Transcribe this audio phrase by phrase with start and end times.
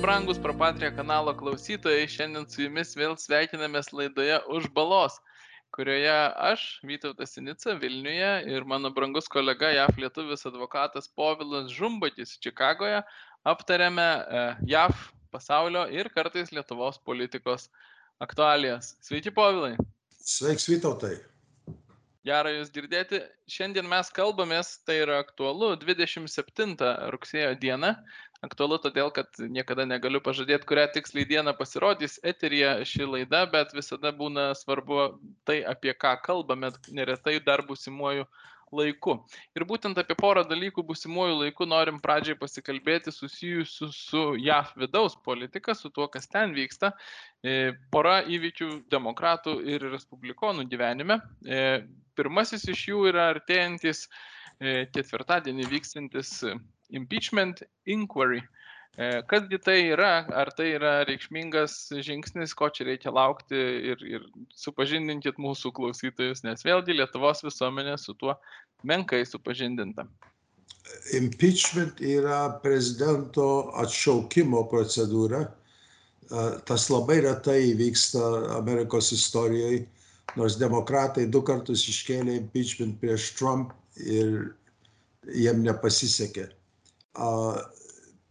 [0.00, 5.18] brangus Propatria kanalo klausytojai, šiandien su jumis vėl sveikinamės laidoje Už balos,
[5.76, 13.02] kurioje aš, Vytautas Sinica, Vilniuje ir mano brangus kolega JAF lietuvis advokatas Povilas Žumbatis Čikagoje
[13.44, 17.68] aptarėme e, JAF pasaulio ir kartais Lietuvos politikos
[18.24, 18.94] aktualijas.
[19.04, 19.74] Sveiki, Povilai.
[20.16, 21.18] Sveiks, Vytautai.
[22.24, 23.22] Gera Jūs girdėti.
[23.48, 26.76] Šiandien mes kalbamės, tai yra aktualu, 27
[27.12, 27.94] rugsėjo dieną
[28.46, 34.12] aktualu todėl kad niekada negaliu pažadėt kurią tiksliai dieną pasirodys eteryje ši laida bet visada
[34.16, 35.02] būna svarbu
[35.48, 38.26] tai apie ką kalbame neretai dar būsimuoju
[38.74, 39.16] laiku.
[39.58, 45.74] Ir būtent apie porą dalykų būsimuoju laiku norim pradžiai pasikalbėti susijusių su JAV vidaus politika,
[45.74, 46.92] su tuo, kas ten vyksta.
[47.42, 51.20] E, pora įvykių demokratų ir respublikonų gyvenime.
[51.44, 51.82] E,
[52.18, 56.36] pirmasis iš jų yra artėjantis e, ketvirtadienį vykstantis
[56.90, 58.42] impeachment inquiry.
[58.98, 63.60] E, kasgi tai yra, ar tai yra reikšmingas žingsnis, ko čia reikia laukti
[63.92, 64.26] ir, ir
[64.58, 68.34] supažindinkit mūsų klausytojus, nes vėlgi Lietuvos visuomenė su tuo
[68.82, 70.08] menkai supažindinta.
[71.14, 75.46] Impeachment yra prezidento atšaukimo procedūra.
[75.46, 78.26] E, tas labai retai vyksta
[78.58, 79.84] Amerikos istorijoje,
[80.36, 84.50] nors demokratai du kartus iškėlė impeachment prieš Trump ir
[85.30, 86.50] jiem nepasisekė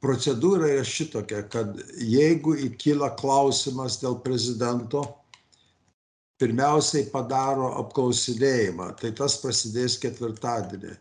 [0.03, 5.03] procedūra yra šitokia, kad jeigu įkyla klausimas dėl prezidento,
[6.39, 10.95] pirmiausiai padaro apklausinėjimą, tai tas prasidės ketvirtadienį.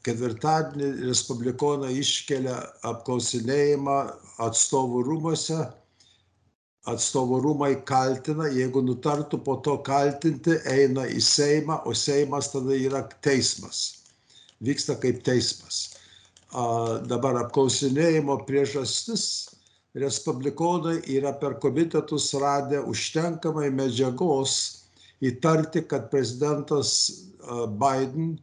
[0.00, 2.56] Ketvirtadienį Respublikonai iškelia
[2.88, 3.98] apklausinėjimą
[4.40, 5.60] atstovų rūmose,
[6.88, 13.04] atstovų rūmai kaltina, jeigu nutartų po to kaltinti, eina į Seimą, o Seimas tada yra
[13.20, 14.00] teismas.
[14.64, 15.99] Vyksta kaip teismas
[16.50, 19.24] dabar apklausinėjimo priežastis
[19.94, 24.54] respublikonai yra per komitetus radę užtenkamai medžiagos
[25.20, 27.10] įtarti, kad prezidentas
[27.78, 28.38] Biden,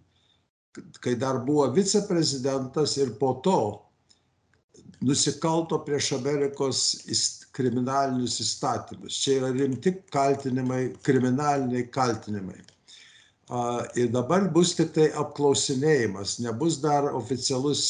[1.01, 3.59] kai dar buvo viceprezidentas ir po to
[5.01, 6.81] nusikalto prieš Amerikos
[7.57, 9.17] kriminalinius įstatymus.
[9.21, 12.59] Čia yra rimti kaltinimai, kriminaliniai kaltinimai.
[13.95, 17.83] Ir dabar bus tik tai apklausinėjimas, nebus dar oficialus,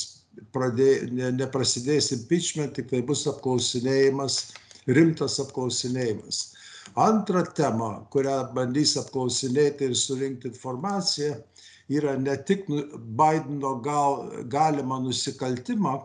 [0.53, 4.37] pradė, ne, neprasidės impeachment, tik tai bus apklausinėjimas,
[4.85, 6.43] rimtas apklausinėjimas.
[6.97, 11.33] Antra tema, kurią bandys apklausinėti ir surinkti informaciją,
[11.89, 12.83] yra ne tik nu,
[13.17, 15.97] Bideno gal, galima nusikaltimą,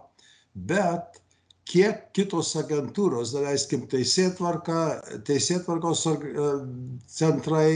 [0.55, 1.22] bet
[1.69, 4.79] kiek kitos agentūros, daleiskim, teisėtvarka,
[5.27, 6.07] teisėtvarkos
[7.13, 7.69] centrai,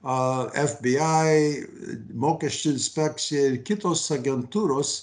[0.00, 1.40] FBI,
[2.16, 4.94] mokesčių inspekcija ir kitos agentūros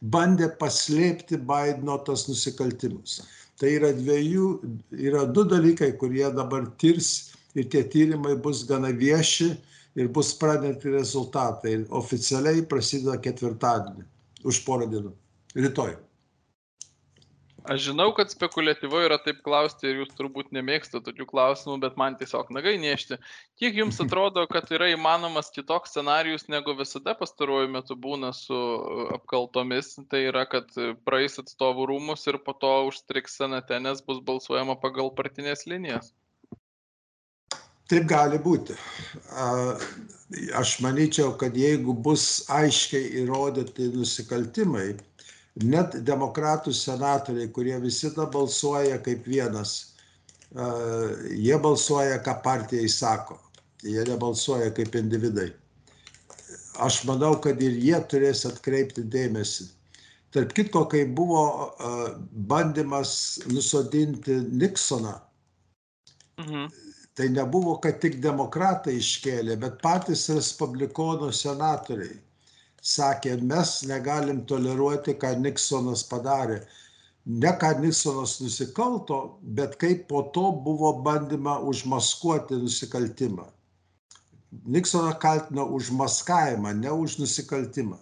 [0.00, 3.22] bandė paslėpti Bideno tas nusikaltimus.
[3.58, 4.48] Tai yra dviejų,
[4.94, 9.52] yra du dalykai, kurie dabar tirs ir tie tyrimai bus gana vieši
[9.98, 11.76] ir bus pradėti rezultatai.
[11.90, 14.06] Oficialiai prasideda ketvirtadienį,
[14.46, 15.14] už porą dienų,
[15.58, 15.94] rytoj.
[17.64, 22.18] Aš žinau, kad spekuliatyvu yra taip klausti ir jūs turbūt nemėgstate tokių klausimų, bet man
[22.20, 23.16] tiesiog nagai nešti.
[23.60, 29.06] Kiek jums atrodo, kad yra įmanomas kitoks scenarius, negu visada pastaruoju metu būna su uh,
[29.16, 29.94] apkaltomis?
[30.12, 30.68] Tai yra, kad
[31.08, 36.12] praeis atstovų rūmus ir po to užstriks senate, nes bus balsuojama pagal partinės linijas.
[37.88, 38.76] Taip gali būti.
[40.60, 44.94] Aš manyčiau, kad jeigu bus aiškiai įrodyti nusikaltimai,
[45.62, 49.94] net demokratų senatoriai, kurie visada balsuoja kaip vienas,
[51.30, 53.38] jie balsuoja, ką partija įsako.
[53.84, 55.50] Jie nebalsuoja kaip individai.
[56.80, 59.68] Aš manau, kad ir jie turės atkreipti dėmesį.
[60.34, 61.44] Tarp kitko, kai buvo
[62.50, 65.12] bandymas nusodinti Niksoną,
[66.40, 66.72] mhm.
[67.14, 72.23] tai nebuvo, kad tik demokratai iškėlė, bet patys respublikonų senatoriai
[72.84, 76.60] sakė, mes negalim toleruoti, ką Niksonas padarė.
[77.24, 79.20] Ne ką Niksonas nusikalto,
[79.56, 83.46] bet kaip po to buvo bandyma užmaskuoti nusikaltimą.
[84.70, 87.96] Niksoną kaltino už maskavimą, ne už nusikaltimą.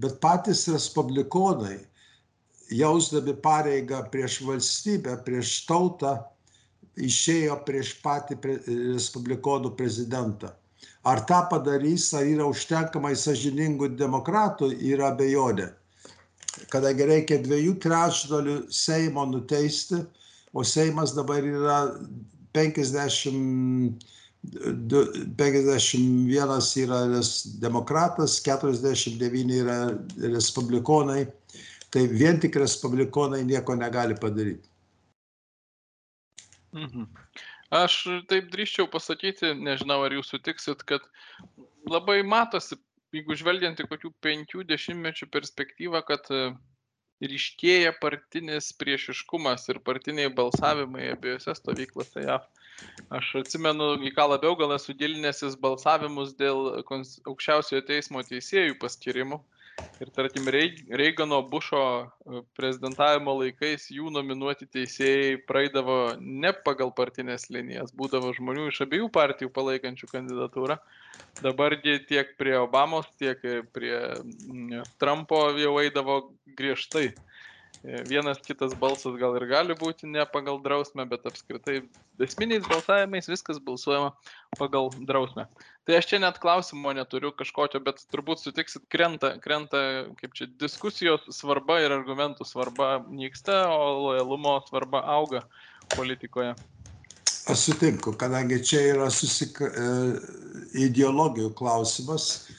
[0.00, 1.80] Bet patys respublikonai,
[2.70, 6.18] jausdami pareigą prieš valstybę, prieš tautą,
[7.00, 8.38] išėjo prieš patį
[8.94, 10.52] respublikonų prezidentą.
[11.08, 15.70] Ar tą padarys, ar yra užtenkamai sažiningų demokratų, yra abejonė.
[16.68, 20.02] Kadangi reikia dviejų trečdalių Seimo nuteisti,
[20.52, 21.78] o Seimas dabar yra
[22.52, 23.96] 50,
[25.40, 27.08] 51 yra
[27.64, 29.78] demokratas, 49 yra
[30.34, 31.26] respublikonai,
[31.90, 34.68] tai vien tik respublikonai nieko negali padaryti.
[36.72, 37.06] Mhm.
[37.70, 37.96] Aš
[38.30, 41.04] taip drįščiau pasakyti, nežinau ar jūs sutiksit, kad
[41.86, 42.74] labai matosi,
[43.14, 46.40] jeigu žvelgiant į kokių penkių dešimtmečių perspektyvą, kad e,
[47.22, 52.48] ryškėja partinis priešiškumas ir partiniai balsavimai abiejose stovyklose JAV.
[53.20, 59.38] Aš atsimenu, į ką labiau gal esu gilinęsis balsavimus dėl aukščiausiojo teismo teisėjų paskirimų.
[60.00, 67.92] Ir tarkim, Reigano Bušo e, prezidentavimo laikais jų nominuoti teisėjai praeidavo ne pagal partinės linijas,
[67.92, 70.78] būdavo žmonių iš abiejų partijų palaikančių kandidatūrą.
[71.44, 73.44] Dabargi tiek prie Obamos, tiek
[73.76, 73.96] prie
[75.00, 76.16] Trumpo jau eidavo
[76.56, 77.10] griežtai
[77.82, 81.80] vienas kitas balsas gal ir gali būti ne pagal drausmę, bet apskritai
[82.20, 84.12] esminiais balsavimais viskas balsuojama
[84.58, 85.46] pagal drausmę.
[85.88, 89.80] Tai aš čia net klausimo neturiu kažkokio, bet turbūt sutiksit, krenta, krenta
[90.20, 95.46] kaip čia diskusijos svarba ir argumentų svarba nyksta, o lojalumo svarba auga
[95.96, 96.52] politikoje.
[97.50, 99.62] Aš sutinku, kadangi čia yra susik...
[99.64, 99.90] E,
[100.78, 102.50] ideologijų klausimas,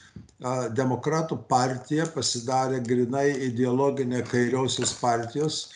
[0.76, 5.70] demokratų partija pasidarė grinai ideologinė kairiausios partijos,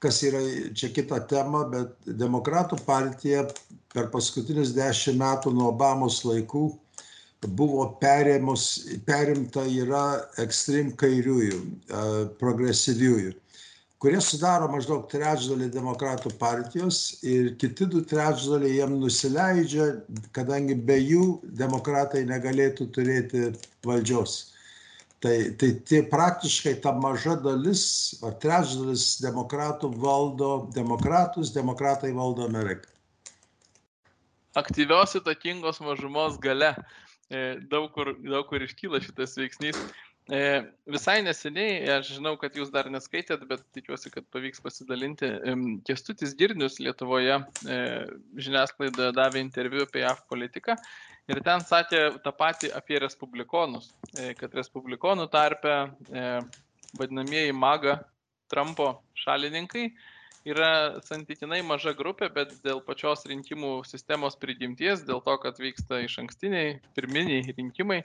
[0.00, 0.40] kas yra
[0.74, 3.46] čia kita tema, bet demokratų partija
[3.92, 6.68] per paskutinius dešimt metų nuo Obamos laikų
[7.46, 11.60] buvo perėmus, perimta yra ekstrem kairiųjų,
[12.40, 13.34] progresyviųjų
[14.02, 19.86] kurie sudaro maždaug trečdalį demokratų partijos ir kiti du trečdaliai jiem nusileidžia,
[20.36, 21.28] kadangi be jų
[21.62, 23.48] demokratai negalėtų turėti
[23.86, 24.36] valdžios.
[25.24, 27.86] Tai, tai tie praktiškai ta maža dalis,
[28.22, 32.92] ar trečdalis demokratų valdo demokratus, demokratai valdo Ameriką.
[34.56, 36.74] Aktyvios įtakingos mažumos gale.
[37.26, 39.80] E, daug kur, daug kur iškyla šitas veiksnys.
[40.26, 40.38] E,
[40.90, 45.28] visai neseniai, aš žinau, kad jūs dar neskaitėt, bet tikiuosi, kad pavyks pasidalinti.
[45.86, 47.76] Kestutis Girnius Lietuvoje e,
[48.42, 50.74] žiniasklaidoje davė interviu apie JAV politiką
[51.30, 55.78] ir ten sakė tą patį apie respublikonus, e, kad respublikonų tarpe
[56.98, 58.00] vadinamieji maga
[58.50, 59.92] Trumpo šalininkai
[60.46, 66.20] yra santykinai maža grupė, bet dėl pačios rinkimų sistemos prigimties, dėl to, kad vyksta iš
[66.22, 68.02] ankstiniai, pirminiai rinkimai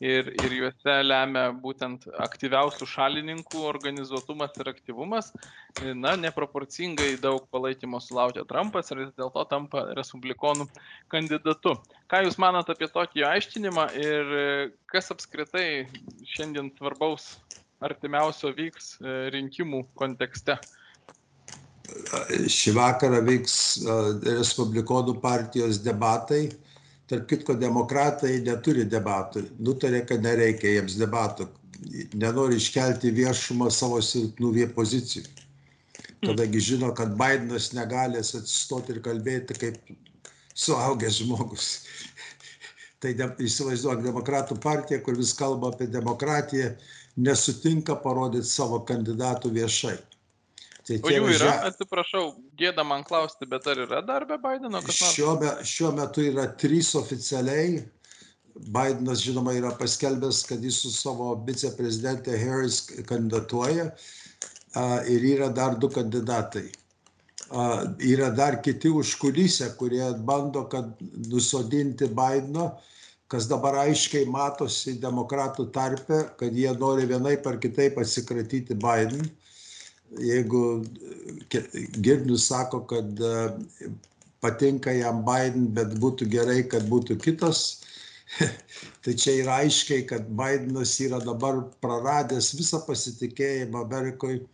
[0.00, 5.30] ir, ir juose lemia būtent aktyviausių šalininkų organizuotumas ir aktyvumas,
[5.78, 10.70] na, neproporcingai daug palaikymo sulaukia Trumpas ir dėl to tampa respublikonų
[11.12, 11.76] kandidatu.
[12.10, 14.34] Ką Jūs manat apie tokį aiškinimą ir
[14.90, 15.86] kas apskritai
[16.32, 17.36] šiandien svarbaus
[17.80, 20.58] artimiausio vyks e, rinkimų kontekste?
[22.50, 23.54] šį vakarą vyks
[24.26, 26.48] Respublikonų partijos debatai.
[27.10, 29.42] Tarp kitko, demokratai neturi debatų.
[29.66, 31.48] Nutarė, kad nereikia jiems debatų.
[32.14, 35.24] Nenori iškelti viešumą savo silpnų pozicijų.
[36.20, 39.90] Kadangi žino, kad Bidenas negalės atsistoti ir kalbėti kaip
[40.54, 41.68] suaugęs žmogus.
[43.02, 46.74] tai de, įsivaizduok, demokratų partija, kur vis kalba apie demokratiją,
[47.16, 49.96] nesutinka parodyti savo kandidatų viešai.
[50.90, 52.24] Tai o jų yra, atsiprašau,
[52.58, 54.80] gėda man klausti, bet ar yra dar be Bideno?
[54.90, 57.84] Šiuo, me, šiuo metu yra trys oficialiai.
[58.74, 63.86] Bidenas, žinoma, yra paskelbęs, kad jis su savo viceprezidentė Harris kandidatuoja
[65.08, 66.66] ir yra dar du kandidatai.
[68.10, 70.90] Yra dar kiti užkulise, kurie bando, kad
[71.30, 72.72] nusodinti Bideno,
[73.30, 79.30] kas dabar aiškiai matosi demokratų tarpe, kad jie nori vienai par kitaip atsikratyti Biden
[80.18, 80.84] jeigu
[82.00, 83.50] Girnius sako, kad e,
[84.40, 87.82] patinka jam Biden, bet būtų gerai, kad būtų kitas,
[89.04, 94.44] tai čia yra aiškiai, kad Bidenas yra dabar praradęs visą pasitikėjimą Amerikoje.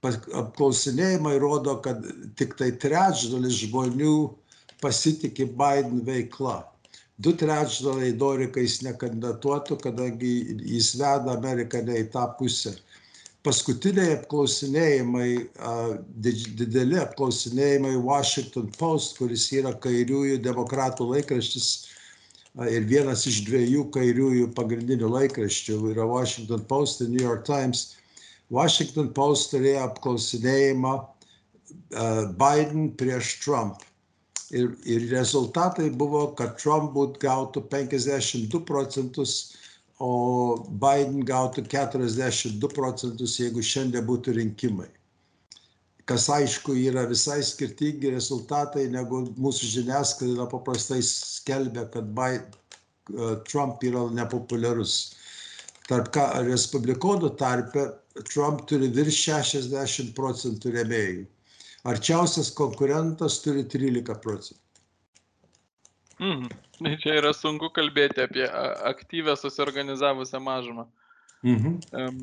[0.00, 2.06] Apklausinėjimai rodo, kad
[2.40, 4.14] tik tai trečdalis žmonių
[4.80, 6.62] pasitikė Biden veikla.
[7.20, 10.30] Du trečdaliai nori, kai jis nekandidatuotų, kadangi
[10.64, 12.72] jis veda Ameriką ne į tą pusę
[13.46, 15.28] paskutiniai apklausinėjimai,
[16.24, 21.70] dideli apklausinėjimai Washington Post, kuris yra kairiųjų demokratų laikraštis
[22.68, 27.94] ir vienas iš dviejų kairiųjų pagrindinių laikraščių yra Washington Post ir New York Times.
[28.50, 30.96] Washington Post turėjo apklausinėjimą
[32.40, 33.86] Biden prieš Trump.
[34.50, 39.36] Ir, ir rezultatai buvo, kad Trump būt gautų 52 procentus
[40.00, 40.12] o
[40.82, 44.88] Biden gautų 42 procentus, jeigu šiandien būtų rinkimai.
[46.10, 52.48] Kas aišku yra visai skirtingi rezultatai, negu mūsų žiniasklaida paprastai skelbia, kad Biden,
[53.50, 54.96] Trump yra nepopuliarus.
[55.90, 57.88] Tarp ką respublikonų tarpe
[58.30, 61.24] Trump turi virš 60 procentų remėjų,
[61.88, 64.60] Arčiausias konkurentas turi 13 procentų.
[66.20, 66.69] Mhm.
[66.80, 68.46] Tai čia yra sunku kalbėti apie
[68.90, 70.86] aktyvę susiorganizavusią mažumą.
[71.46, 71.76] Mhm.
[71.96, 72.22] Um,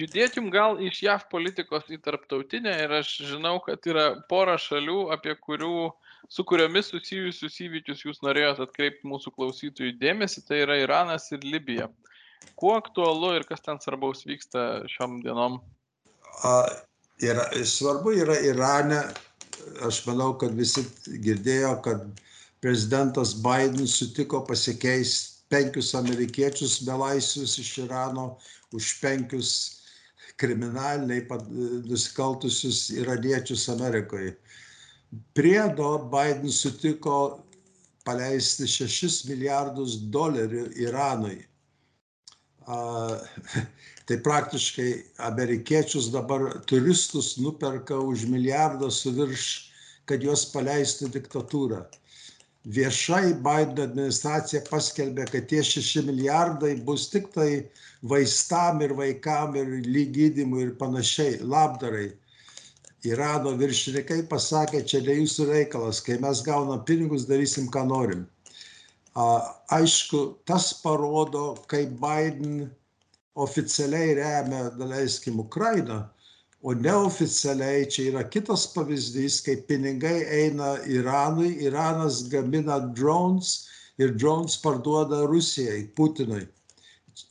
[0.00, 5.34] judėkim gal iš JAV politikos į tarptautinę ir aš žinau, kad yra pora šalių, apie
[5.36, 5.90] kurių,
[6.32, 11.90] su kuriomis susijusius įvykius jūs norėjote atkreipti mūsų klausytojų dėmesį, tai yra Iranas ir Libija.
[12.56, 15.58] Kuo aktualu ir kas ten svarbaus vyksta šiom dienom?
[16.48, 16.54] A,
[17.20, 19.02] yra, svarbu yra Irane,
[19.84, 20.86] aš manau, kad visi
[21.24, 22.06] girdėjo, kad
[22.60, 28.38] prezidentas Biden sutiko pasikeisti penkius amerikiečius belaisvius iš Irano
[28.72, 29.50] už penkius
[30.40, 31.26] kriminaliniai
[31.88, 34.36] nusikaltusius iraniečius Amerikoje.
[35.34, 37.16] Priedo Biden sutiko
[38.06, 41.40] paleisti 6 milijardus dolerių Iranui.
[42.70, 42.78] A,
[44.06, 44.90] tai praktiškai
[45.26, 49.48] amerikiečius dabar turistus nuperka už milijardą su virš,
[50.06, 51.82] kad juos paleistų diktatūrą
[52.68, 57.64] viešai Biden administracija paskelbė, kad tie 6 milijardai bus tik tai
[58.02, 62.10] vaistam ir vaikam ir lygydymui ir panašiai, labdarai.
[63.04, 68.26] Irano viršininkai pasakė, čia ne jūsų reikalas, kai mes gaunam pinigus, darysim, ką norim.
[69.16, 72.68] Aišku, tas parodo, kaip Biden
[73.34, 76.02] oficialiai remia, daleiskim, Ukrainą,
[76.62, 81.56] o neoficialiai čia yra kitas pavyzdys kai pinigai eina iranui.
[81.64, 86.46] Iranas gamina drones ir drones parduoda rusijai putinui.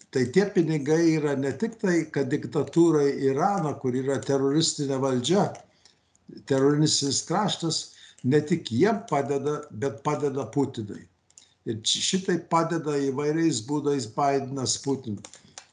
[0.10, 5.46] Tai tie pinigai yra ne tik tai kad diktatūrai irano kur yra teroristinė valdžia
[6.50, 7.78] teroristinis kraštas
[8.24, 11.06] ne tik jiem padeda bet padeda putinui.
[11.70, 15.22] Ir šitai padeda įvairiais būdais baidenas putinui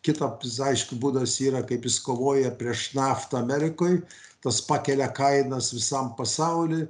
[0.06, 4.00] kitas aišku būdas yra kaip jis kovoja prieš naftą amerikoj.
[4.44, 6.86] Tas pakelia kainas visam pasauly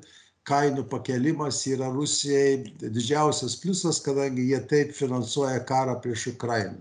[0.47, 6.79] kainų pakėlimas yra rusijai didžiausias pliusas kadangi jie taip finansuoja karą prieš ukrainą.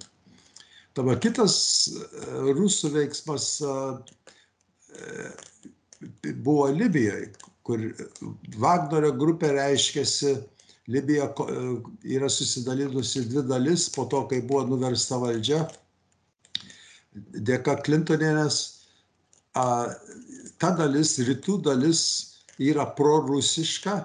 [0.95, 1.55] Dabar kitas
[2.55, 3.47] rusų veiksmas
[6.45, 7.25] buvo libijoj
[7.65, 7.81] kur
[8.61, 10.35] vagnerio grupė reiškėsi.
[10.93, 11.31] Libija
[12.05, 15.63] yra susidalinusi dvi dalis po to kai buvo nuversta valdžia
[17.15, 18.61] dėka Klintonienės
[19.55, 22.01] ta dalis, rytų dalis
[22.59, 23.95] yra prorusiška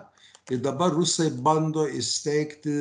[0.50, 2.74] ir dabar rusai bando įsteigti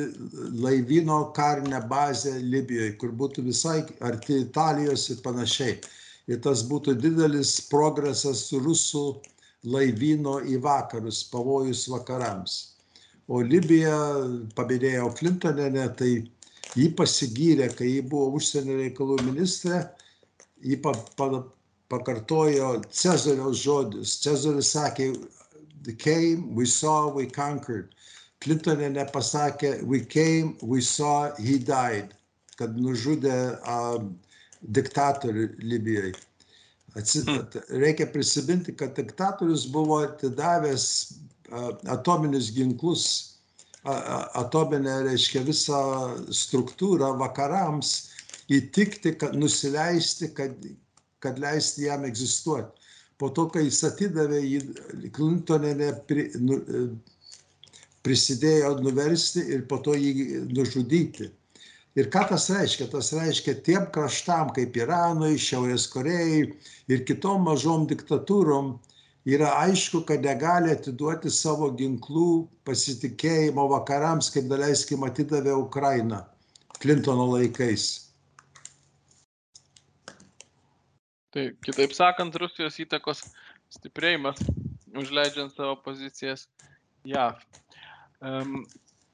[0.62, 5.76] laivyno karinę bazę Libijoje, kur būtų visai arti Italijos ir panašiai.
[6.30, 9.20] Ir tas būtų didelis progresas rusų
[9.66, 12.76] laivyno į vakarus, pavojus vakarams.
[13.30, 13.94] O Libija,
[14.58, 16.12] paminėjau Klintonienę, tai
[16.78, 19.84] jį pasigyrė, kai ji buvo užsienio reikalų ministrė,
[20.62, 21.28] ji pa, pa,
[21.90, 24.18] pakartojo Cezariaus žodžius.
[24.22, 25.10] Cezaris sakė,
[25.86, 27.94] we came, we saw, we conquered.
[28.40, 32.14] Clintonė nepasakė, we came, we saw, he died,
[32.56, 34.00] kad nužudė uh,
[34.62, 36.14] diktatorių Libijoje.
[36.98, 37.28] Atsit,
[37.70, 40.86] reikia prisiminti, kad diktatorius buvo atidavęs
[41.52, 43.04] uh, atominius ginklus,
[43.84, 45.82] uh, atominę, reiškia, visą
[46.34, 48.09] struktūrą vakarams
[48.50, 50.56] įtikti, kad nusileisti, kad,
[51.22, 52.76] kad leisti jam egzistuoti.
[53.20, 54.60] Po to, kai jis atidavė jį,
[55.14, 56.56] Clintonė pri, nu,
[58.06, 61.28] prisidėjo nuversti ir po to jį nužudyti.
[61.98, 62.86] Ir ką tas reiškia?
[62.92, 66.44] Tas reiškia tiem kraštam kaip Iranui, Šiaurės Korejai
[66.88, 68.76] ir kitom mažom diktatūrom
[69.28, 76.24] yra aišku, kad negali atiduoti savo ginklų pasitikėjimo vakarams, kaip daleiskim atidavė Ukraina
[76.80, 78.09] Clintono laikais.
[81.30, 83.22] Tai kitaip sakant, Rusijos įtakos
[83.70, 84.40] stiprėjimas,
[84.98, 86.48] užleidžiant savo pozicijas
[87.06, 87.38] JAV.
[88.20, 88.64] Um,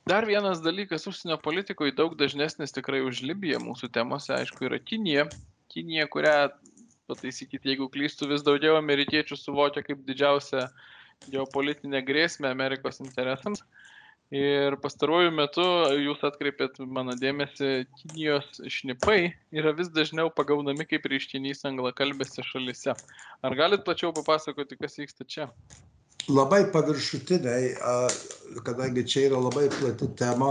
[0.08, 5.26] dar vienas dalykas užsienio politikoje daug dažnesnis tikrai už Libiją mūsų temose, aišku, yra Kinija.
[5.72, 6.34] Kinija, kurią,
[7.10, 10.64] pataisykit, jeigu klystų, vis daugiau amerikiečių suvokia kaip didžiausią
[11.30, 13.62] geopolitinę grėsmę Amerikos interesams.
[14.34, 15.62] Ir pastaruoju metu
[16.02, 22.96] jūs atkreipėt mano dėmesį, Kinijos šnipai yra vis dažniau pagaunami kaip reiškinys anglakalbėse šalise.
[23.46, 25.46] Ar galit plačiau papasakoti, kas vyksta čia?
[26.26, 27.76] Labai paviršutiniai,
[28.66, 30.50] kadangi čia yra labai plati tema.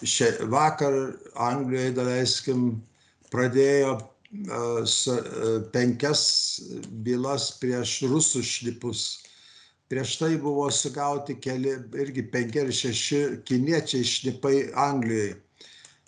[0.00, 0.96] Šia, vakar
[1.36, 2.70] Anglijoje, daleiskim,
[3.28, 3.98] pradėjo
[5.76, 6.22] penkias
[7.04, 9.04] bylas prieš rusų šnipus
[9.88, 15.36] prieš tai buvo sugauti keli irgi penki ar šeši kiniečiai šnipai Anglijoje.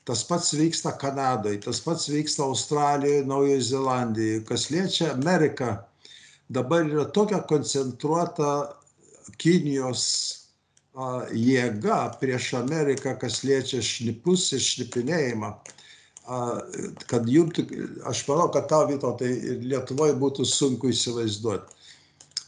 [0.05, 4.45] Tas pats vyksta Kanadoje, tas pats vyksta Australijoje, Naujoje Zelandijoje.
[4.45, 5.77] Kas liečia Ameriką,
[6.49, 8.77] dabar yra tokia koncentruota
[9.39, 10.05] Kinijos
[10.95, 15.53] a, jėga prieš Ameriką, kas liečia šnipus ir šnipinėjimą,
[16.27, 16.41] a,
[17.07, 17.77] kad tik-
[18.11, 19.31] aš manau, kad tau Vyto tai
[19.63, 21.80] Lietuvoje būtų sunku įsivaizduoti.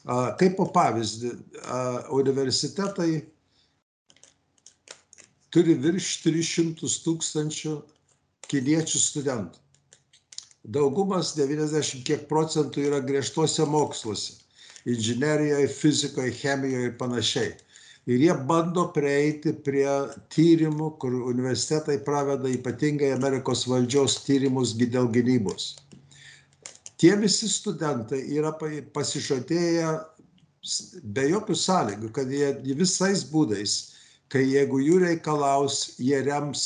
[0.05, 1.31] Kaip po pavyzdį,
[2.11, 3.11] universitetai
[5.55, 7.75] turi virš 300 tūkstančių
[8.51, 9.61] kiniečių studentų.
[10.75, 14.39] Daugumas 90 kiek procentų yra griežtuose moksluose-
[14.95, 17.53] inžinerijoje, fizikoje, chemijoje ir panašiai.
[18.07, 19.87] Ir jie bando prieiti prie
[20.35, 25.77] tyrimų, kur universitetai praveda ypatingai Amerikos valdžios tyrimus dėl gynybos.
[27.03, 29.89] Tie visi studentai yra pa- pasižadėję
[31.17, 33.73] be jokių sąlygų, kad jie visais būdais,
[34.31, 36.63] kai jeigu jų reikalaus, jie rems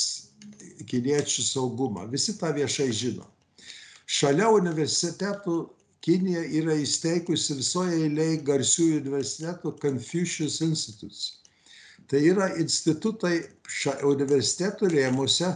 [0.91, 2.05] kiniečių saugumą.
[2.13, 3.25] Visi tą viešai žino.
[4.07, 5.57] Šalia universitetų
[6.07, 11.41] Kinija yra įsteigusi visoje eilėje garsių universitetų Confucius Institutes.
[12.07, 13.41] Tai yra institutai
[14.07, 15.49] universitetų rėmuose,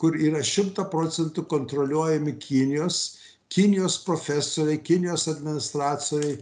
[0.00, 3.18] kur yra šimta procentų kontroliuojami Kinijos.
[3.54, 6.40] Kinijos profesoriai, Kinijos administratoriai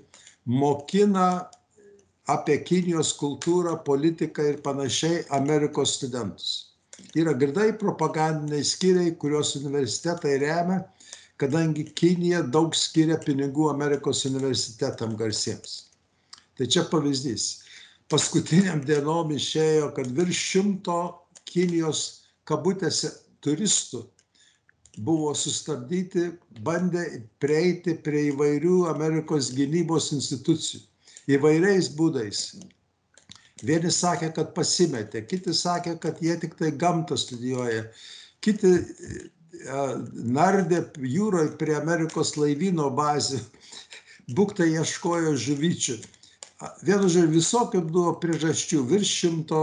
[0.48, 1.26] mokina
[2.32, 6.52] apie Kinijos kultūrą, politiką ir panašiai Amerikos studentus.
[7.18, 10.78] Yra grdai propagandiniai skyriai, kuriuos universitetai remia,
[11.36, 15.90] kadangi Kinija daug skiria pinigų Amerikos universitetam garsiems.
[16.56, 17.50] Tai čia pavyzdys.
[18.08, 20.98] Paskutiniam dienom išėjo, kad virš šimto
[21.48, 23.12] Kinijos kabutėse
[23.44, 24.06] turistų
[24.98, 26.30] buvo sustabdyti,
[26.64, 30.82] bandė prieiti prie įvairių Amerikos gynybos institucijų.
[31.32, 32.40] Įvairiais būdais.
[33.62, 37.84] Vieni sakė, kad pasimetė, kiti sakė, kad jie tik tai gamtą studijuoja,
[38.42, 39.20] kiti e,
[40.34, 43.38] nardė jūroje prie Amerikos laivyno bazių,
[44.36, 45.96] būktai ieškojo žuvyčių.
[46.86, 49.62] Vienu žodžiu, visokių buvo priežasčių, virš šimto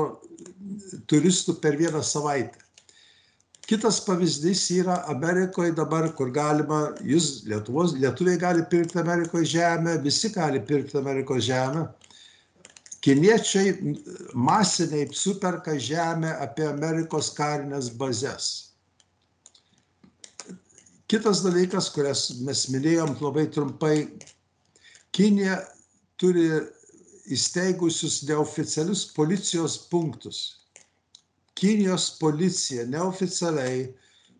[1.11, 2.68] turistų per vieną savaitę.
[3.69, 10.31] Kitas pavyzdys yra Amerikoje dabar, kur galima, jūs Lietuvos, lietuviai gali pirkti Amerikoje žemę, visi
[10.33, 11.83] gali pirkti Amerikos žemę.
[13.05, 13.75] Kiniečiai
[14.33, 18.49] masiniai superka žemę apie Amerikos karinės bazės.
[21.05, 23.95] Kitas dalykas, kurias mes minėjom labai trumpai,
[25.13, 25.61] Kinija
[26.17, 26.49] turi
[27.29, 30.58] įsteigusius neoficialius policijos punktus.
[31.59, 33.81] Kinijos policija neoficialiai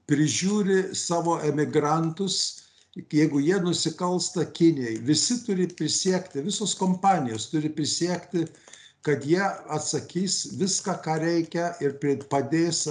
[0.08, 2.38] prižiūri savo emigrantus,
[2.96, 4.96] jeigu jie nusikalsta Kinijai.
[5.06, 8.46] Visi turi prisiekti, visos kompanijos turi prisiekti,
[9.06, 9.44] kad jie
[9.76, 12.00] atsakys viską, ką reikia ir
[12.32, 12.86] padės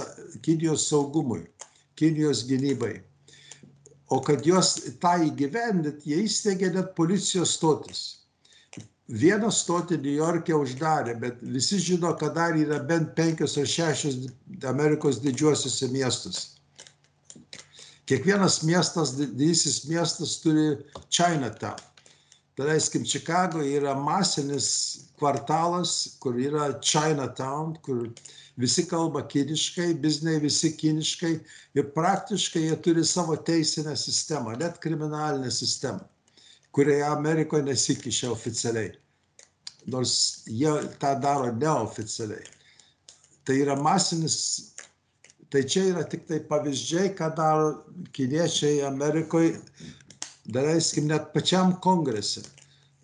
[0.45, 1.43] Kinijos saugumui,
[1.99, 2.99] Kinijos gynybai.
[4.09, 8.05] O kad juos tą įgyvendint, jie įsteigė net policijos stotis.
[9.09, 14.19] Vieną stotį New York'e uždarė, bet visi žino, kad dar yra bent penkios ar šešios
[14.69, 16.59] Amerikos didžiuosiuose miestuose.
[18.09, 20.77] Kiekvienas miestas, didysis miestas turi
[21.09, 21.81] Chinatown.
[22.57, 24.69] Daleiskim, Čikagoje yra masinis
[25.17, 28.09] kvartalas, kur yra Chinatown, kur
[28.57, 31.33] visi kalba kiniškai, bizniai visi kiniškai
[31.79, 36.03] ir praktiškai jie turi savo teisinę sistemą, net kriminalinę sistemą,
[36.75, 38.91] kurioje Amerikoje nesikišia oficialiai.
[39.89, 42.45] Nors jie tą daro neoficialiai.
[43.45, 44.35] Tai yra masinis,
[45.49, 47.71] tai čia yra tik tai pavyzdžiai, ką daro
[48.13, 49.57] kiniečiai Amerikoje,
[50.53, 52.43] daleiskim, net pačiam kongrese.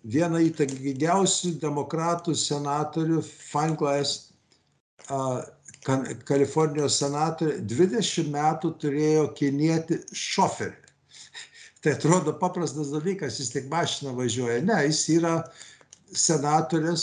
[0.06, 4.16] Viena įtakingiausių demokratų senatorių, Feinklas,
[6.26, 10.85] Kalifornijos senatorė 20 metų turėjo kinieti šoferį.
[11.86, 14.58] Tai atrodo paprastas dalykas, jis tik mašina važiuoja.
[14.66, 15.36] Ne, jis yra
[16.18, 17.02] senatorės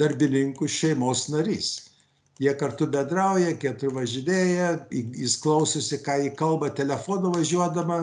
[0.00, 1.66] darbininkų šeimos narys.
[2.40, 7.98] Jie kartu bedrauja, kartu važinėja, jis klausosi, ką jį kalba telefonu važiuodama,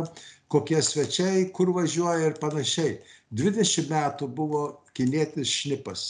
[0.53, 2.99] kokie svečiai, kur važiuoja ir panašiai.
[3.41, 4.61] 20 metų buvo
[4.93, 6.03] kinietis šnipas.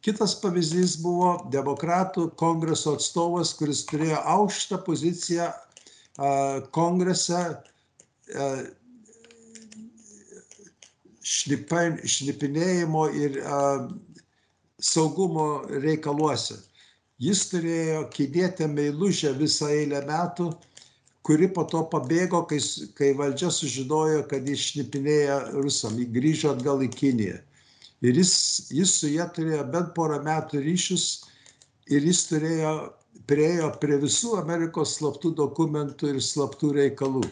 [0.00, 5.50] Kitas pavyzdys buvo demokratų kongreso atstovas, kuris turėjo aukštą poziciją
[6.72, 7.42] kongrese
[11.24, 13.88] a, šnipa, šnipinėjimo ir a,
[14.80, 16.58] saugumo reikaluose.
[17.18, 20.50] Jis turėjo kinietę meilužę visą eilę metų,
[21.24, 22.58] kuri po to pabėgo, kai,
[22.98, 25.96] kai valdžia sužinojo, kad jis šnipinėja rusam.
[25.98, 27.38] Jis grįžo atgal į Kiniją.
[28.04, 28.34] Ir jis,
[28.74, 31.06] jis su jie turėjo bent porą metų ryšius
[31.88, 32.74] ir jis turėjo,
[33.30, 37.22] priejo prie visų Amerikos slaptų dokumentų ir slaptų reikalų.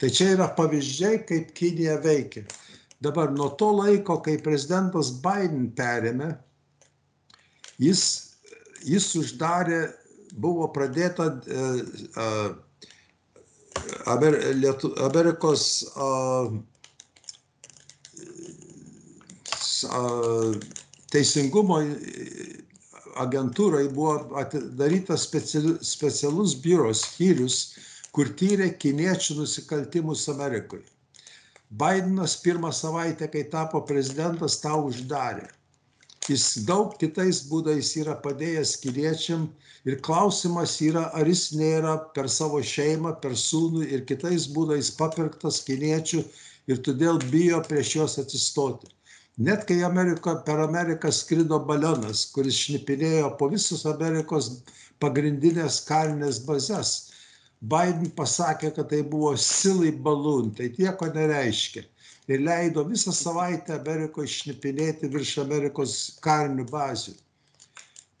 [0.00, 2.48] Tai čia yra pavyzdžiai, kaip Kinija veikia.
[3.00, 6.34] Dabar nuo to laiko, kai prezidentas Biden perėmė,
[7.80, 8.02] jis,
[8.84, 9.80] jis uždarė,
[10.36, 12.50] buvo pradėta uh,
[14.12, 15.64] Amer, Lietu, Amerikos
[15.96, 16.52] uh,
[19.88, 20.52] uh,
[21.10, 21.80] teisingumo
[23.24, 25.26] agentūrai buvo atidarytas
[25.88, 27.60] specialus biuros skyrius,
[28.14, 30.86] kur tyrė kiniečių nusikaltimus Amerikoje.
[31.70, 35.46] Bidenas pirmą savaitę, kai tapo prezidentas, tą uždarė.
[36.28, 39.44] Jis daug kitais būdais yra padėjęs kiniečiam
[39.88, 45.62] ir klausimas yra, ar jis nėra per savo šeimą, per sūnų ir kitais būdais papirktas
[45.68, 46.24] kiniečių
[46.70, 48.90] ir todėl bijo prieš juos atsistoti.
[49.38, 54.50] Net kai Amerika, per Ameriką skrido balionas, kuris šnipinėjo po visus Amerikos
[55.00, 57.09] pagrindinės karinės bazės,
[57.60, 61.84] Biden pasakė, kad tai buvo silly balloon, tai nieko nereiškia.
[62.30, 67.16] Ir leido visą savaitę Amerikoje šnipinėti virš Amerikos karinių bazių.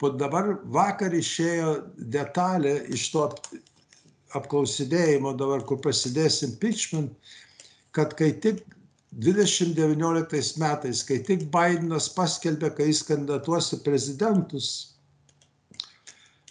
[0.00, 1.72] Po dabar vakar išėjo
[2.12, 3.24] detalė iš to
[4.36, 7.32] apklausinėjimo dabar, kur prasidės impeachment,
[7.96, 8.62] kad kai tik
[9.24, 14.70] 2019 metais, kai tik Bidenas paskelbė, kai jis kandidatuos į prezidentus,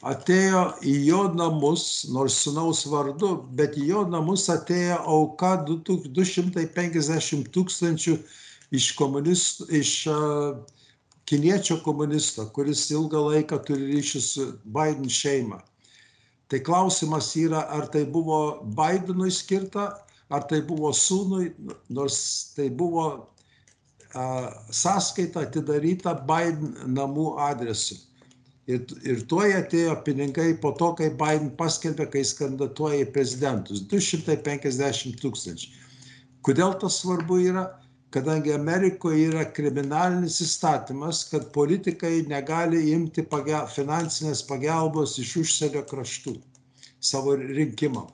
[0.07, 8.17] atėjo į jo namus, nors sunaus vardu, bet į jo namus atėjo auka 250 tūkstančių
[8.71, 8.93] iš,
[9.81, 10.59] iš uh,
[11.29, 15.59] kiniečio komunisto, kuris ilgą laiką turi ryšį su Biden šeima.
[16.49, 19.91] Tai klausimas yra, ar tai buvo Bidenui skirta,
[20.33, 21.51] ar tai buvo sūnui,
[21.93, 22.17] nors
[22.55, 23.05] tai buvo
[24.17, 24.23] a,
[24.73, 27.99] sąskaita atidaryta Biden namų adresu.
[28.69, 33.81] Ir, ir tuo atėjo pinigai po to, kai Biden paskelbė, kai jis kandidatuoja į prezidentus.
[33.93, 35.71] 250 tūkstančių.
[36.45, 37.65] Kodėl tas svarbu yra?
[38.13, 46.33] Kadangi Amerikoje yra kriminalinis įstatymas, kad politikai negali imti pagal, finansinės pagalbos iš užsienio kraštų
[47.11, 48.09] savo rinkimam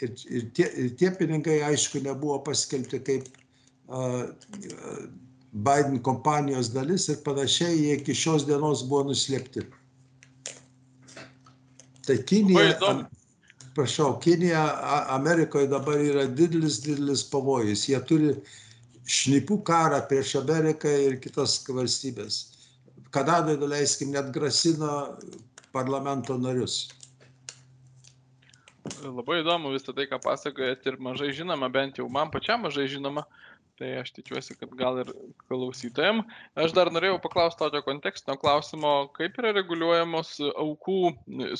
[0.00, 3.28] ir, ir, tie, ir tie pinigai, aišku, nebuvo paskelbti kaip
[3.88, 4.26] uh,
[5.56, 9.62] Biden kompanijos dalis ir panašiai, jie iki šios dienos buvo nuslėpti.
[12.06, 12.90] Tai Kinija,
[13.74, 14.64] prašau, Kinija
[15.14, 17.86] Amerikoje dabar yra didelis, didelis pavojus.
[17.88, 18.34] Jie turi
[19.08, 22.38] šnipų karą prieš Ameriką ir kitas valstybės.
[23.14, 25.16] Kanadoje, daleiskim, net grasina
[25.72, 26.84] parlamento narius.
[29.02, 33.24] Labai įdomu visą tai, ką pasakojat ir mažai žinoma, bent jau man pačiam mažai žinoma.
[33.76, 35.10] Tai aš tikiuosi, kad gal ir
[35.50, 36.24] klausytojams.
[36.56, 41.00] Aš dar norėjau paklausti tokio kontekstinio klausimo, kaip yra reguliuojamos aukų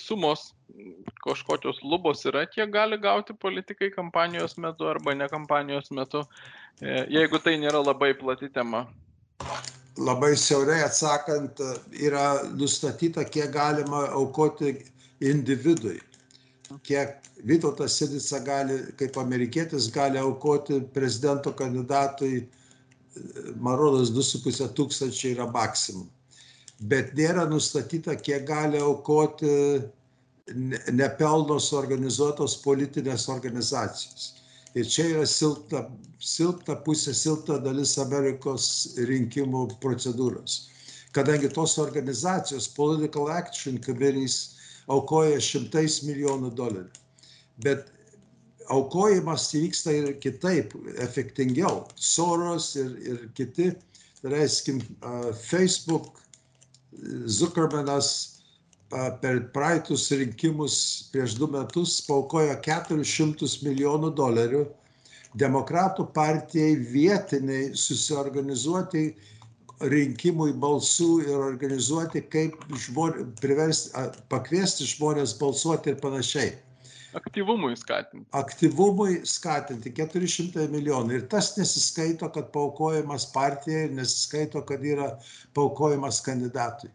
[0.00, 0.46] sumos,
[1.26, 6.24] kažkokios lubos yra, kiek gali gauti politikai kampanijos metu arba ne kampanijos metu,
[6.80, 8.86] e, jeigu tai nėra labai plati tema.
[10.00, 11.60] Labai siaurai atsakant,
[12.00, 12.26] yra
[12.56, 14.72] nustatyta, kiek galima aukoti
[15.20, 16.00] individui
[16.86, 22.46] kiek Vytautas Sinica gali, kaip amerikietis, gali aukoti prezidento kandidatui,
[23.56, 26.08] man rodos, 2,5 tūkstančiai yra maksimum.
[26.90, 29.52] Bet nėra nustatyta, kiek gali aukoti
[30.92, 34.34] nepelnos organizuotos politinės organizacijos.
[34.76, 35.86] Ir čia yra silpna,
[36.20, 38.66] silpna pusė, silpna dalis Amerikos
[39.08, 40.66] rinkimų procedūros.
[41.16, 44.55] Kadangi tos organizacijos, Political Action Committees,
[44.92, 46.90] aukoja šimtais milijonų dolerių.
[47.64, 47.90] Bet
[48.72, 51.84] aukojimas įvyksta ir kitaip, efektingiau.
[51.96, 53.72] Soros ir, ir kiti,
[54.20, 54.80] tai reiskim,
[55.42, 56.22] Facebook,
[57.28, 58.36] Zuckermanas
[59.20, 60.76] per praeitus rinkimus
[61.12, 64.62] prieš du metus paukojo 400 milijonų dolerių
[65.36, 69.10] demokratų partijai vietiniai susiorganizuoti
[69.80, 76.54] rinkimui balsų ir organizuoti, kaip žmonės, priversti, pakviesti žmonės balsuoti ir panašiai.
[77.16, 78.26] Aktyvumui skatinti.
[78.36, 81.16] Aktyvumui skatinti 400 milijonų.
[81.16, 85.14] Ir tas nesiskaito, kad paukojimas partijai ir nesiskaito, kad yra
[85.56, 86.90] paukojimas kandidatui.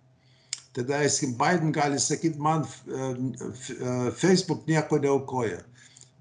[0.76, 2.64] Tada, eskim, Biden gali sakyti, man
[4.16, 5.60] Facebook nieko neaukoja.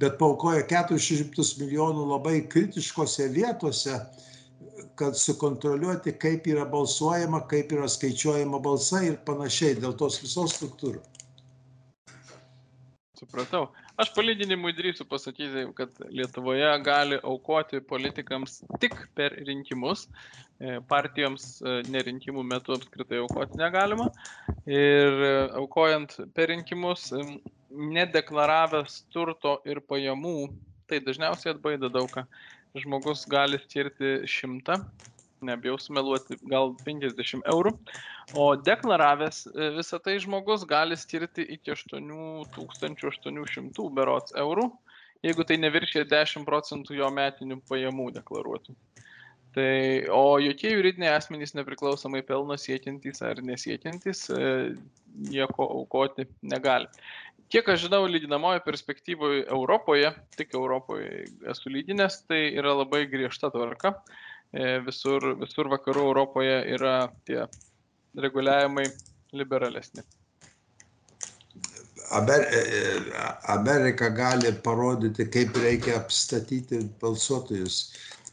[0.01, 4.01] Bet paukoja 400 milijonų labai kritiškose vietose,
[5.01, 11.07] kad sukontroliuoti, kaip yra balsuojama, kaip yra skaičiuojama balsai ir panašiai dėl tos visos struktūros.
[13.21, 13.67] Supratau.
[14.01, 20.07] Aš palyginimui drįsiu pasakyti, kad Lietuvoje gali aukoti politikams tik per rinkimus.
[20.61, 24.11] E, partijoms e, nerinkimų metu apskritai aukoti negalima.
[24.69, 27.11] Ir e, aukojant per rinkimus,
[27.71, 30.35] nedeklaravęs turto ir pajamų,
[30.89, 32.25] tai dažniausiai atbaida daugą.
[32.79, 34.77] Žmogus gali skirti 100,
[35.43, 37.73] nebijau sumeluoti, gal 50 eurų,
[38.39, 44.67] o deklaravęs e, visą tai žmogus gali skirti iki 8800 berots eurų,
[45.27, 48.71] jeigu tai neviršė 10 procentų jo metinių pajamų deklaruotų.
[49.55, 54.51] Tai, o jokie juridiniai asmenys nepriklausomai pelno siekiantys ar nesiekiantys e,
[55.27, 56.87] nieko aukoti negali.
[57.51, 63.97] Kiek aš žinau, lyginamojo perspektyvoje Europoje, tik Europoje esu lyginęs, tai yra labai griežta tvarka.
[64.55, 66.95] E, visur, visur vakarų Europoje yra
[67.27, 67.43] tie
[68.15, 68.87] reguliavimai
[69.35, 70.07] liberalesni.
[72.11, 72.63] E,
[73.49, 77.83] Amerika gali parodyti, kaip reikia apstatyti balsuotojus.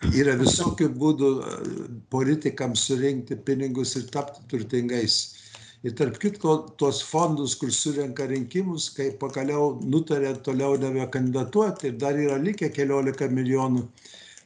[0.05, 1.29] Yra visokių būdų
[2.13, 5.15] politikams surinkti pinigus ir tapti turtingais
[5.83, 12.17] ir tarp kitko tuos fondus kur surenka rinkimus kai pagaliau nutarė toliau nebekandidatuoti ir dar
[12.27, 13.88] yra likę keliolika milijonų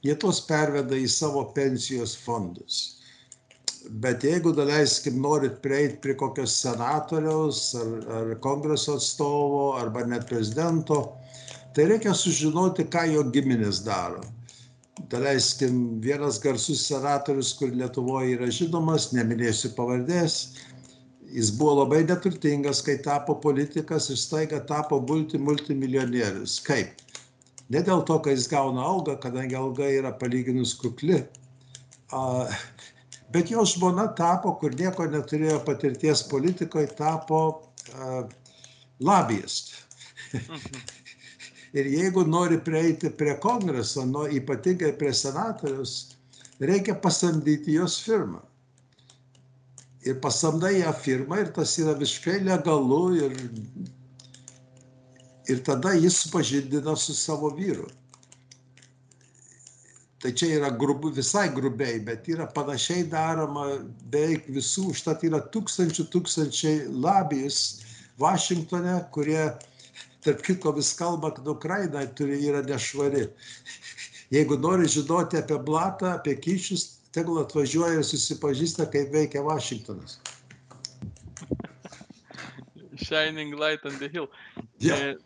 [0.07, 2.81] jie tuos perveda į savo pensijos fondus
[3.89, 11.01] bet jeigu daleiskim norit prieit prie kokio senatoriaus ar, ar kongreso atstovo arba net prezidento,
[11.75, 14.21] tai reikia sužinoti, ką jo giminės daro.
[15.09, 20.35] Daleiskim, vienas garsus senatorius, kur Lietuvoje yra žinomas, neminėsiu pavardės,
[21.31, 26.59] jis buvo labai neturtingas, kai tapo politikas ir staiga tapo multi, multimilijonierius.
[26.67, 27.01] Kaip?
[27.71, 31.21] Ne dėl to, kad jis gauna algą, kadangi alga yra palyginus kukli,
[33.31, 37.39] bet jo žmona tapo, kur nieko neturėjo patirties politikoje, tapo
[38.99, 39.71] lobbyist.
[41.73, 46.17] Ir jeigu nori prieiti prie kongreso, nu, ypatingai prie senatorius,
[46.59, 48.41] reikia pasamdyti jos firmą
[50.03, 53.35] ir pasamdai ją firmą ir tas yra visiškai legalu ir,
[55.49, 57.87] ir tada jis supažindina su savo vyru.
[60.21, 63.65] Tai čia yra grubu, visai grubiai, bet yra panašiai daroma
[64.13, 67.81] beveik visų, užtat yra tūkstančių tūkstančiai labijus
[68.21, 69.47] Vašingtone, kurie,
[70.23, 73.27] tarp kitko, vis kalba, kad Ukraina turi, yra nešvari.
[74.31, 80.19] Jeigu nori žinoti apie blatą, apie kyšius, tegul atvažiuoja ir susipažįsta, kaip veikia Vašingtonas.
[83.01, 84.29] Shining light on the hill.
[84.79, 85.17] Yeah.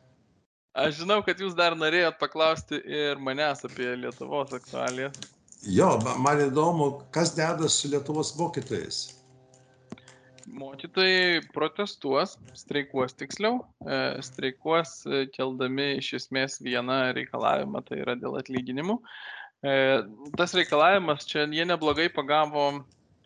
[0.75, 5.15] Aš žinau, kad jūs dar norėjot paklausti ir manęs apie Lietuvos aktualijas.
[5.63, 9.14] Jo, man įdomu, kas dedas su Lietuvos mokytojais.
[10.55, 18.37] Mokytojai protestuos, streikuos tiksliau, e, streikuos e, keldami iš esmės vieną reikalavimą, tai yra dėl
[18.39, 18.95] atlyginimų.
[19.65, 19.73] E,
[20.39, 22.69] tas reikalavimas čia jie neblogai pagavo,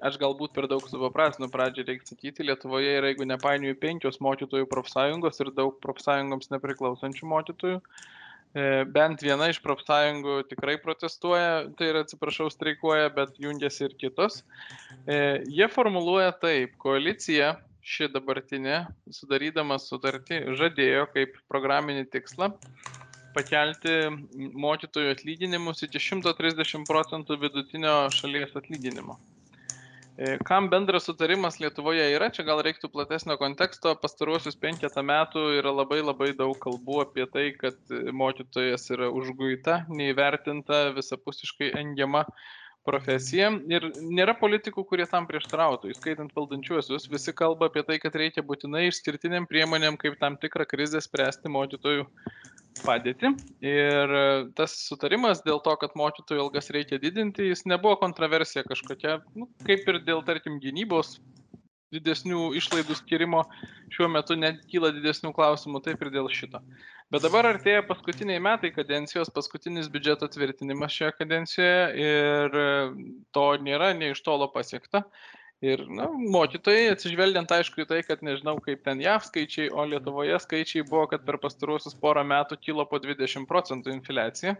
[0.02, 5.44] aš galbūt per daug supaprasnu pradžią reikia sakyti, Lietuvoje yra, jeigu nepainioju, penkios mokytojų profsąjungos
[5.44, 7.82] ir daug profsąjungoms nepriklausančių mokytojų.
[8.58, 14.42] E, bent viena iš profsąjungų tikrai protestuoja, tai yra, atsiprašau, streikuoja, bet jungiasi ir kitos.
[15.06, 18.82] E, jie formuluoja taip, koalicija ši dabartinė,
[19.14, 22.52] sudarydama sutartį, žadėjo kaip programinį tikslą
[23.36, 23.96] pakelti
[24.58, 29.20] mokytojų atlyginimus iki 130 procentų vidutinio šalies atlyginimo.
[30.20, 35.72] E, kam bendras sutarimas Lietuvoje yra, čia gal reiktų platesnio konteksto, pastaruosius penketą metų yra
[35.72, 42.26] labai labai daug kalbų apie tai, kad mokytojas yra užguita, neįvertinta, visapusiškai engiama
[42.84, 43.54] profesija.
[43.72, 48.90] Ir nėra politikų, kurie tam prieštrautų, įskaitant valdančiuosius, visi kalba apie tai, kad reikia būtinai
[48.90, 52.10] išskirtiniam priemonėm kaip tam tikrą krizę spręsti mokytojų
[52.84, 53.34] padėtį.
[53.66, 54.24] Ir e,
[54.58, 59.88] tas sutarimas dėl to, kad mokytojų algas reikia didinti, jis nebuvo kontroversija kažkokia, nu, kaip
[59.90, 61.18] ir dėl, tarkim, gynybos
[61.94, 63.44] didesnių išlaidų skirimo
[63.94, 66.62] šiuo metu net kyla didesnių klausimų, taip ir dėl šito.
[67.10, 72.70] Bet dabar artėja paskutiniai metai kadencijos, paskutinis biudžeto tvirtinimas šioje kadencijoje ir e,
[73.34, 75.06] to nėra nei iš tolo pasiekta.
[75.60, 80.38] Ir na, mokytojai, atsižvelgiant aišku į tai, kad nežinau kaip ten JAV skaičiai, o Lietuvoje
[80.40, 84.54] skaičiai buvo, kad per pastaruosius porą metų kilo po 20 procentų infliacija.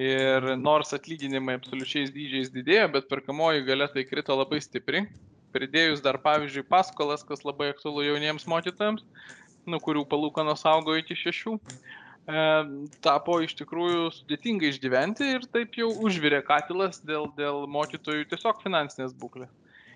[0.00, 5.04] Ir nors atlyginimai absoliučiais dydžiais didėjo, bet perkamoji galia tai krito labai stipriai.
[5.54, 9.04] Pridėjus dar pavyzdžiui paskolas, kas labai aktualu jauniems mokytojams,
[9.68, 12.46] nu, kurių palūkanos augo iki šešių, e,
[13.04, 19.14] tapo iš tikrųjų sudėtinga išgyventi ir taip jau užvirė katilas dėl, dėl mokytojų tiesiog finansinės
[19.20, 19.52] būklės.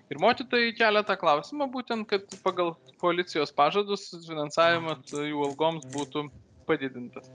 [0.09, 6.25] Ir mokytojai kelia tą klausimą būtent, kad pagal koalicijos pažadus finansavimas jų algoms būtų
[6.69, 7.29] padidintas.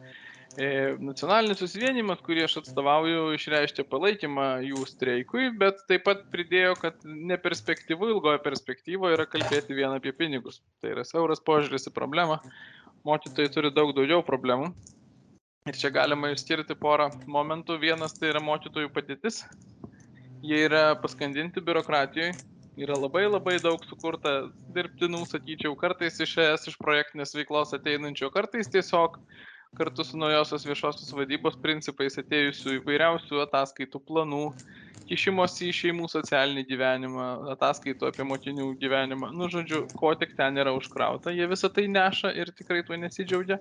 [0.55, 7.07] E, nacionalinis susivienimas, kurį aš atstovauju, išreiškė palaikymą jų streikui, bet taip pat pridėjo, kad
[7.31, 10.61] neperspektyvu, ilgoje perspektyvoje yra kalbėti vien apie pinigus.
[10.83, 12.39] Tai yra siauras požiūris į problemą.
[13.07, 14.71] Mokytojai turi daug daugiau problemų.
[15.71, 17.81] Ir čia galima išskirti porą momentų.
[17.83, 19.43] Vienas tai yra mokytojų padėtis.
[20.45, 22.35] Jie yra paskandinti biurokratijoje.
[22.75, 28.71] Yra labai labai daug sukurta dirbtinų, sakyčiau, kartais iš ES, iš projektinės veiklos ateinančio, kartais
[28.73, 29.21] tiesiog
[29.79, 34.43] kartu su naujosios viešosios vadybos principais atėjusių įvairiausių ataskaitų planų,
[35.09, 39.31] kišimosi į šeimų socialinį gyvenimą, ataskaitų apie mokinių gyvenimą.
[39.37, 43.59] Nu, žodžiu, ko tik ten yra užkrauta, jie visą tai neša ir tikrai tuo nesidžiaugia.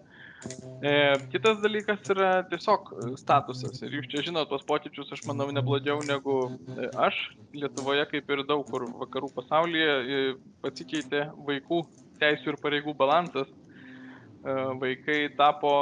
[0.84, 0.94] E,
[1.32, 3.82] kitas dalykas yra tiesiog statusas.
[3.84, 7.20] Ir jūs čia žinote tuos pokyčius, aš manau, neblogiau negu e, aš.
[7.54, 10.24] Lietuvoje, kaip ir daug kur vakarų pasaulyje, e,
[10.64, 11.84] pasikeitė vaikų
[12.24, 13.52] teisų ir pareigų balansas.
[13.52, 15.74] E, vaikai tapo,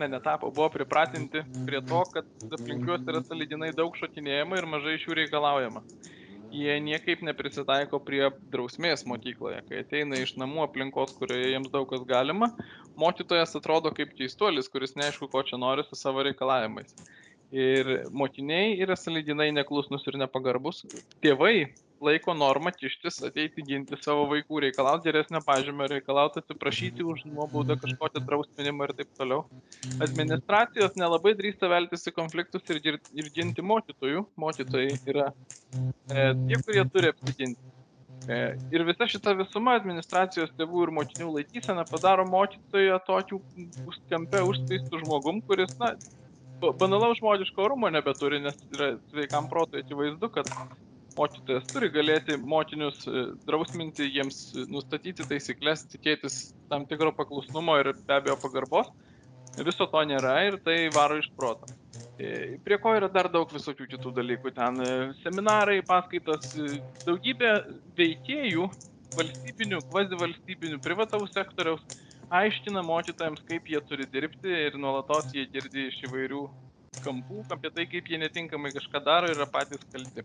[0.00, 4.98] ne, netapo, buvo pripratinti prie to, kad aplink juos yra salidinai daug šokinėjama ir mažai
[4.98, 5.84] iš jų reikalaujama
[6.54, 9.60] jie niekaip neprisitaiko prie drausmės mokykloje.
[9.68, 12.50] Kai ateina iš namų aplinkos, kurioje jiems daug kas galima,
[13.00, 16.94] mokytojas atrodo kaip keistuolis, kuris neaišku, ko čia nori su savo reikalavimais.
[17.54, 20.82] Ir mokiniai yra salidinai neklusnus ir nepagarbus.
[21.22, 27.76] Tėvai laiko normą kištis, ateiti ginti savo vaikų, reikalauti geresnio pažymio, reikalauti atsiprašyti už nuobaudą,
[27.82, 29.44] kažkokią drausminimą ir taip toliau.
[30.04, 34.26] Administracijos nelabai drįsta veltis į konfliktus ir, ir ginti mokytojų.
[34.40, 37.72] Mokytojai yra e, tie, kurie turi apsiginti.
[38.24, 38.36] E,
[38.72, 43.40] ir visa šita visuma administracijos tėvų ir mokinių laikysena padaro mokytoją tokių
[44.08, 45.92] kampe užspeistų žmogum, kuris, na,
[46.80, 50.48] banalaus žmogiško orumo nebeturi, nes yra sveikam protui akivaizdu, kad
[51.16, 56.38] mokytojas turi galėti mokinius e, drausminti, jiems nustatyti taisyklės, tikėtis
[56.70, 58.90] tam tikro paklusnumo ir be abejo pagarbos.
[59.54, 61.68] Viso to nėra ir tai varo iš proto.
[62.18, 64.54] E, prie ko yra dar daug visokių kitų dalykų.
[64.56, 64.90] Ten e,
[65.22, 66.50] seminarai, paskaitos,
[67.06, 67.52] daugybė
[67.98, 68.66] veikėjų,
[69.14, 71.84] valstybinių, kvazi valstybinių, privataus sektoriaus,
[72.34, 76.46] aiškina mokytojams, kaip jie turi dirbti ir nuolatos jie girdi iš įvairių
[77.04, 80.24] kampų apie tai, kaip jie netinkamai kažką daro ir yra patys kalti.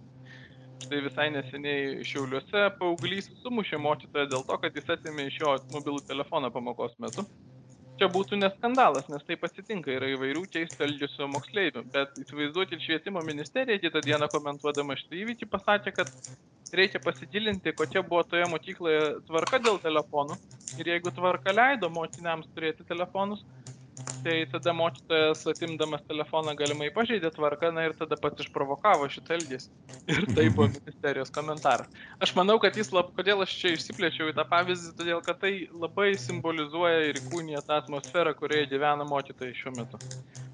[0.79, 6.03] Štai visai neseniai Šiauliuose paauglys sumušė mokytoją dėl to, kad jis atėmė iš jo mobilų
[6.07, 7.25] telefoną pamokos metu.
[7.99, 13.81] Čia būtų neskandalas, nes taip atsitinka, yra įvairių keistų elgesio moksleivių, bet įsivaizduokit švietimo ministerija
[13.83, 16.13] kitą dieną komentuodama šitą įvykį pasakė, kad
[16.71, 20.39] reikia pasigilinti, kokia buvo toje mokykloje tvarka dėl telefonų
[20.79, 23.43] ir jeigu tvarka leido mokiniams turėti telefonus,
[24.23, 29.71] tai tada mokytojas atimdamas telefoną galimai pažeidė tvarką, na ir tada pats išprovokavo šitą elgesį.
[30.11, 31.89] Ir tai buvo ministerijos komentaras.
[32.23, 35.53] Aš manau, kad jis, lab, kodėl aš čia išsiplėčiau į tą pavyzdį, todėl kad tai
[35.71, 40.01] labai simbolizuoja ir kūnija tą atmosferą, kurioje gyvena mokytojai šiuo metu.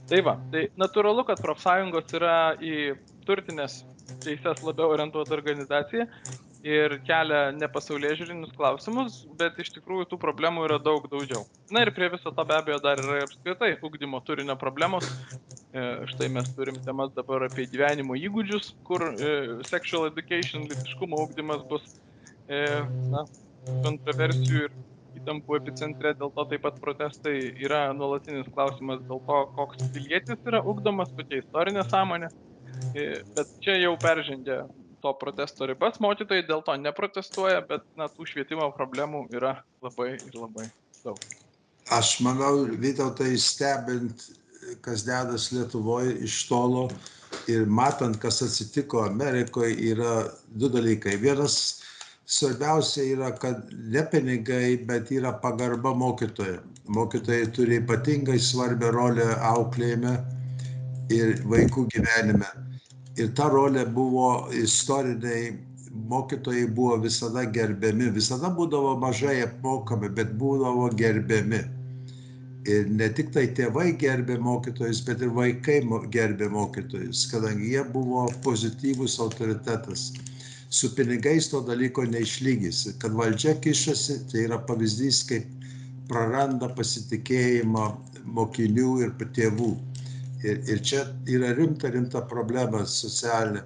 [0.09, 2.93] Tai va, tai natūralu, kad profsąjungos yra į
[3.25, 3.81] turtinės
[4.21, 6.05] teises labiau orientuota organizacija
[6.65, 11.43] ir kelia ne pasaulyje žiūrinius klausimus, bet iš tikrųjų tų problemų yra daug daugiau.
[11.73, 15.05] Na ir prie viso to be abejo dar yra apskritai ugdymo turinio problemos.
[15.75, 19.35] E, štai mes turim temas dabar apie gyvenimo įgūdžius, kur e,
[19.69, 21.85] sexual education, litiškumo ugdymas bus
[22.49, 22.63] e,
[23.11, 23.25] na,
[23.85, 24.79] kontroversijų ir
[25.19, 30.63] įtampų epicentre, dėl to taip pat protestai yra nuolatinis klausimas dėl to, koks pilietis yra
[30.65, 32.31] ugdomas, kokia istorinė sąmonė.
[32.95, 34.63] Bet čia jau peržengia
[35.05, 40.33] to protesto ribas, mokytojai dėl to neprotestuoja, bet na, tų švietimo problemų yra labai ir
[40.33, 40.65] labai
[41.03, 41.21] daug.
[41.93, 44.25] Aš manau, Vytautai stebint,
[44.81, 46.87] kas dedas Lietuvoje iš tolo
[47.51, 50.15] ir matant, kas atsitiko Amerikoje, yra
[50.57, 51.19] du dalykai.
[51.21, 51.83] Vienas
[52.25, 56.57] svarbiausia yra, kad ne pinigai, bet yra pagarba mokytojai.
[56.89, 60.17] Mokytojai turi ypatingai svarbią rolę auklėjime
[61.13, 62.64] ir vaikų gyvenime
[63.17, 64.29] ir ta rolė buvo
[64.63, 65.53] istoriniai
[65.95, 71.61] mokytojai buvo visada gerbiami, visada būdavo mažai apmokami, bet būdavo gerbiami.
[72.65, 75.79] Ir ne tik tai tėvai gerbė mokytojus, bet ir vaikai
[76.11, 80.11] gerbė mokytojus, kadangi jie buvo pozityvus autoritetas.
[80.69, 82.97] Su pinigais to dalyko neišlygysi.
[82.99, 85.45] Kad valdžia kišasi, tai yra pavyzdys, kaip
[86.09, 87.85] praranda pasitikėjimą
[88.25, 89.75] mokinių ir tėvų.
[90.45, 93.63] Ir, ir čia yra rimta, rimta problema socialinė.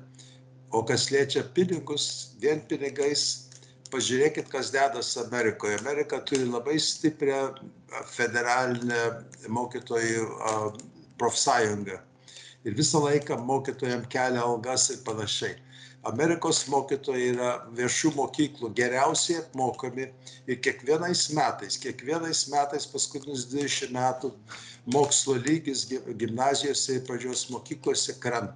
[0.72, 3.24] O kas liečia pinigus, vien pinigais,
[3.94, 5.80] pažiūrėkit, kas dedas Amerikoje.
[5.82, 7.40] Amerika turi labai stiprią
[8.14, 9.02] federalinę
[9.50, 10.28] mokytojų
[11.20, 11.98] profsąjungą.
[12.68, 15.56] Ir visą laiką mokytojams kelia algas ir panašiai.
[16.08, 20.06] Amerikos mokytojai yra viešų mokyklų geriausiai apmokami
[20.48, 24.32] ir kiekvienais metais, kiekvienais metais paskutinius 20 metų
[24.96, 28.56] mokslo lygis gimnazijose ir pradžios mokyklose krenta.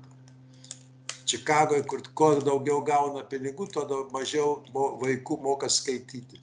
[1.28, 4.62] Čikagoje, kur kuo daugiau gauna pinigų, tuo mažiau
[5.04, 6.40] vaikų moka skaityti.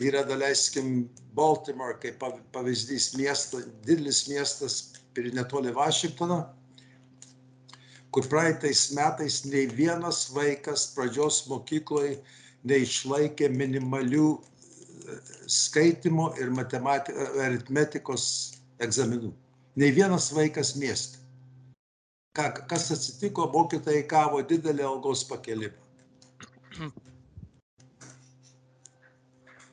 [0.00, 2.22] Yra, daleiskim, Baltimore kaip
[2.54, 6.44] pavyzdys miestas, didelis miestas ir netoli Vašingtono,
[8.14, 12.20] kur praeitais metais nei vienas vaikas pradžios mokykloje
[12.70, 15.16] neišlaikė minimalių e,
[15.50, 18.26] skaitimo ir aritmetikos
[18.86, 19.32] egzaminų.
[19.82, 21.18] Nei vienas vaikas mieste.
[22.38, 25.74] Ką, kas atsitiko, mokytojai gavo didelį algos pakelimą.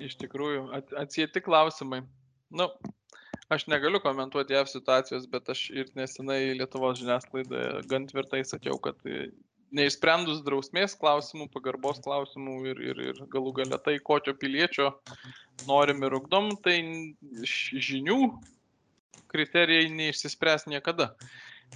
[0.01, 0.65] Iš tikrųjų,
[0.97, 2.01] atsieti klausimai.
[2.49, 2.67] Nu,
[3.51, 8.99] aš negaliu komentuoti JAV situacijos, bet aš ir nesenai Lietuvos žiniasklaidoje gan tvirtai sakiau, kad
[9.75, 14.91] neišsprendus drausmės klausimų, pagarbos klausimų ir, ir, ir galų gale tai, kokio piliečio
[15.67, 16.79] norim ir ugdom, tai
[17.43, 18.19] žinių
[19.31, 21.13] kriterijai neišsispręs niekada.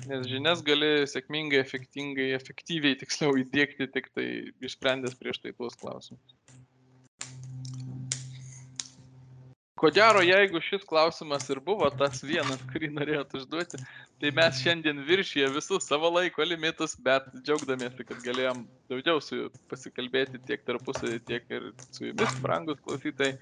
[0.10, 4.28] Nes žinias gali sėkmingai, efektingai, efektyviai tiksliau įdėkti tik tai
[4.60, 6.36] išsprendęs prieš tai tuos klausimus.
[9.76, 13.80] Ko gero, jeigu šis klausimas ir buvo tas vienas, kurį norėjot užduoti,
[14.24, 18.62] tai mes šiandien viršyje visus savo laiko limitus, bet džiaugdamiesi, kad galėjom
[18.92, 23.36] daugiau su pasikalbėti tiek tarpusavį, tiek ir su jumis, brangus klausytojai.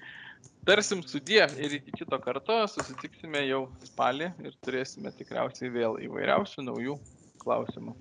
[0.66, 6.98] Tarsim sudie ir iki kito karto susitiksime jau spalį ir turėsime tikriausiai vėl įvairiausių naujų
[7.46, 7.94] klausimų.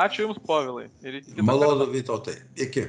[0.00, 0.88] Ačiū Jums, povilai.
[1.04, 2.40] Ir iki kito Malonu, Vytautai.
[2.56, 2.88] Iki.